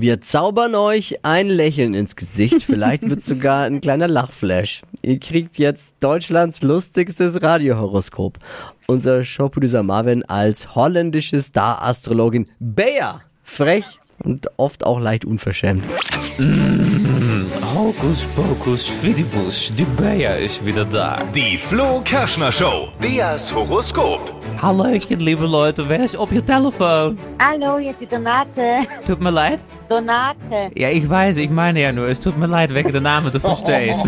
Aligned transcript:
Wir 0.00 0.20
zaubern 0.20 0.76
euch 0.76 1.24
ein 1.24 1.48
Lächeln 1.48 1.92
ins 1.94 2.14
Gesicht. 2.14 2.62
Vielleicht 2.62 3.08
wird 3.10 3.20
sogar 3.22 3.64
ein 3.64 3.80
kleiner 3.80 4.06
Lachflash. 4.06 4.82
Ihr 5.02 5.18
kriegt 5.18 5.58
jetzt 5.58 5.96
Deutschlands 5.98 6.62
lustigstes 6.62 7.42
Radiohoroskop. 7.42 8.38
Unser 8.86 9.24
Showproducer 9.24 9.82
Marvin 9.82 10.22
als 10.24 10.76
holländische 10.76 11.40
Star-Astrologin 11.40 12.46
Bea. 12.60 13.22
Frech 13.42 13.84
und 14.22 14.46
oft 14.56 14.84
auch 14.84 15.00
leicht 15.00 15.24
unverschämt. 15.24 15.84
Hokus 17.74 18.24
pokus 18.36 18.86
fidibus, 18.86 19.72
die 19.76 19.84
Bea 19.84 20.36
ist 20.36 20.64
wieder 20.64 20.84
da. 20.84 21.24
Die 21.34 21.56
Flo 21.56 22.00
Kerschner 22.04 22.52
Show. 22.52 22.92
Beas 23.00 23.52
Horoskop. 23.52 24.37
Hallöchen, 24.60 25.20
liebe 25.20 25.46
Leute, 25.46 25.88
wer 25.88 26.04
ist 26.04 26.16
auf 26.16 26.32
Ihr 26.32 26.44
Telefon? 26.44 27.16
Hallo, 27.40 27.78
hier 27.78 27.90
ist 27.92 28.00
die 28.00 28.06
Donate. 28.06 28.80
Tut 29.06 29.20
mir 29.20 29.30
leid. 29.30 29.60
Donate. 29.88 30.70
Ja, 30.74 30.90
ich 30.90 31.08
weiß, 31.08 31.36
ich 31.36 31.48
meine 31.48 31.80
ja 31.80 31.92
nur, 31.92 32.08
es 32.08 32.18
tut 32.18 32.36
mir 32.36 32.46
leid 32.46 32.74
wegen 32.74 32.90
der 32.90 33.00
Namen, 33.00 33.30
du 33.32 33.38
verstehst. 33.38 34.02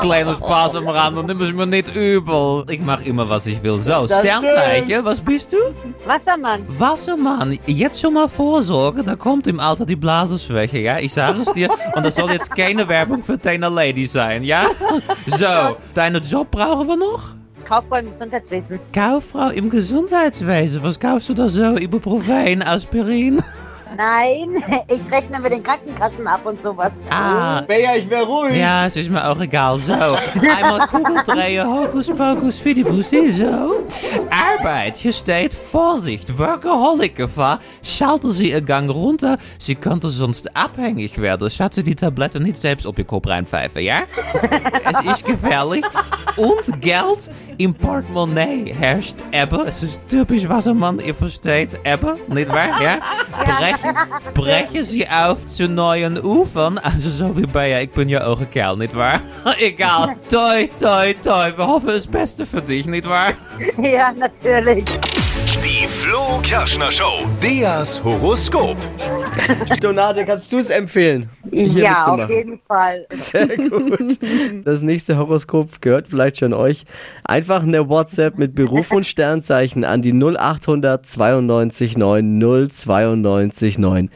Kleiner 0.00 0.34
Spaß 0.36 0.76
am 0.76 0.88
Rand, 0.88 1.26
nimm 1.26 1.40
es 1.42 1.52
mir 1.52 1.66
nicht 1.66 1.94
übel. 1.94 2.64
Ich 2.70 2.80
mach 2.80 3.02
immer, 3.04 3.28
was 3.28 3.46
ich 3.46 3.62
will. 3.62 3.80
So, 3.80 4.06
Sternzeichen, 4.06 5.04
was 5.04 5.20
bist 5.20 5.52
du? 5.52 5.58
Wassermann. 6.06 6.62
Wassermann, 6.78 7.58
jetzt 7.66 8.00
schon 8.00 8.14
mal 8.14 8.28
vorsorgen, 8.28 9.04
da 9.04 9.16
kommt 9.16 9.46
im 9.48 9.58
Alter 9.60 9.84
die 9.84 9.96
Blasenschwäche, 9.96 10.78
ja? 10.78 10.98
Ich 11.10 11.12
sage 11.12 11.40
es 11.40 11.52
dir. 11.52 11.68
Und 11.94 12.06
das 12.06 12.14
soll 12.14 12.30
jetzt 12.30 12.54
keine 12.54 12.88
Werbung 12.88 13.22
für 13.22 13.36
deine 13.36 13.68
Lady 13.68 14.06
sein, 14.06 14.44
ja? 14.44 14.66
So, 15.26 15.76
deine 15.94 16.18
Job 16.18 16.50
brauchen 16.50 16.86
wir 16.86 16.96
noch? 16.96 17.39
Kauffrau 17.70 17.98
im 17.98 18.10
Gesundheitswesen. 18.10 18.80
Kauffrau 18.92 19.48
im 19.50 19.70
Gesundheitswesen, 19.70 20.82
was 20.82 20.98
kaufst 20.98 21.28
du 21.28 21.34
da 21.34 21.48
so? 21.48 21.76
Ibuprofen, 21.76 22.64
Aspirin? 22.64 23.40
Nein, 23.96 24.62
ich 24.88 25.00
rechne 25.10 25.38
mit 25.40 25.52
den 25.52 25.62
Krankenkassen 25.62 26.26
ab 26.26 26.40
und 26.44 26.62
sowas. 26.62 26.92
Ah, 27.10 27.60
Bea, 27.62 27.96
ich 27.96 28.08
wäre 28.08 28.24
ruhig. 28.24 28.56
ja, 28.56 28.86
es 28.86 28.96
ist 28.96 29.10
mir 29.10 29.24
auch 29.28 29.38
egal. 29.40 29.78
So, 29.78 29.92
einmal 29.92 30.86
Kugel 30.88 31.22
drehen, 31.24 31.66
Hokus 31.66 32.08
Pokus 32.08 32.58
Fidibusi, 32.58 33.30
so. 33.30 33.84
Arbeit, 34.30 34.96
hier 34.96 35.12
steht 35.12 35.54
Vorsicht, 35.54 36.38
Workaholic-Gefahr. 36.38 37.60
Schalten 37.82 38.30
Sie 38.30 38.50
Ihr 38.50 38.62
Gang 38.62 38.90
runter, 38.90 39.38
Sie 39.58 39.74
könnte 39.74 40.08
sonst 40.08 40.56
abhängig 40.56 41.20
werden. 41.20 41.48
Sie 41.48 41.84
die 41.84 41.96
Tabletten 41.96 42.42
nicht 42.42 42.56
selbst 42.56 42.86
op 42.86 42.98
Ihr 42.98 43.04
Kopf 43.04 43.28
reinpfeifen, 43.28 43.82
ja? 43.82 44.02
es 44.84 45.00
ist 45.02 45.24
gefährlich. 45.24 45.84
Und 46.40 46.80
Geld 46.80 47.30
im 47.58 47.74
Portemonnaie 47.74 48.72
herrscht 48.72 49.16
Ebbe. 49.30 49.66
Es 49.68 49.82
ist 49.82 50.00
typisch 50.08 50.48
Wassermann, 50.48 50.98
ihr 50.98 51.14
versteht 51.14 51.78
Ebbe, 51.84 52.16
nicht 52.28 52.48
wahr? 52.48 52.70
Ja? 52.82 52.98
Brechen, 53.44 53.94
brechen 54.32 54.82
Sie 54.82 55.06
auf 55.06 55.44
zu 55.44 55.68
neuen 55.68 56.18
Ufern. 56.18 56.78
Also 56.78 57.10
so 57.10 57.36
wie 57.36 57.44
Bea, 57.44 57.82
ich 57.82 57.90
bin 57.90 58.08
ja 58.08 58.26
auch 58.26 58.40
ein 58.40 58.48
Kerl, 58.48 58.78
nicht 58.78 58.96
wahr? 58.96 59.20
Egal. 59.58 60.16
Toi, 60.30 60.68
toi, 60.80 61.12
toi. 61.22 61.52
Wir 61.54 61.66
hoffen 61.66 61.88
das 61.88 62.06
Beste 62.06 62.46
für 62.46 62.62
dich, 62.62 62.86
nicht 62.86 63.06
wahr? 63.06 63.34
Ja, 63.76 64.10
natürlich. 64.12 64.86
Die 65.80 65.86
Flo 65.86 66.42
Kerschner 66.42 66.92
Show. 66.92 67.26
Beas 67.40 68.04
Horoskop. 68.04 68.76
Donate, 69.80 70.26
kannst 70.26 70.52
du 70.52 70.58
es 70.58 70.68
empfehlen? 70.68 71.30
hier 71.50 71.84
ja, 71.84 72.06
auf 72.06 72.28
jeden 72.28 72.60
Fall. 72.68 73.06
Sehr 73.10 73.56
gut. 73.56 74.18
Das 74.64 74.82
nächste 74.82 75.16
Horoskop 75.16 75.80
gehört 75.80 76.08
vielleicht 76.08 76.38
schon 76.38 76.52
euch. 76.52 76.84
Einfach 77.24 77.62
eine 77.62 77.88
WhatsApp 77.88 78.36
mit 78.36 78.54
Beruf 78.54 78.92
und 78.92 79.06
Sternzeichen 79.06 79.84
an 79.84 80.02
die 80.02 80.12
0800 80.12 81.06
92 81.06 81.96
9 81.96 82.68
092 82.68 83.78
9. 83.78 84.10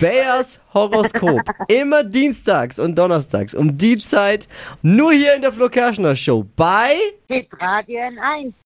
Bayers 0.00 0.60
Horoskop. 0.74 1.40
Immer 1.68 2.04
dienstags 2.04 2.78
und 2.78 2.96
donnerstags 2.98 3.54
um 3.54 3.78
die 3.78 3.96
Zeit. 3.96 4.48
Nur 4.82 5.12
hier 5.12 5.34
in 5.34 5.40
der 5.40 5.52
Flo 5.52 5.70
Kerschner 5.70 6.14
Show. 6.14 6.44
Bei 6.56 6.96
Hit 7.28 7.48
Radio 7.60 8.00
N1. 8.00 8.52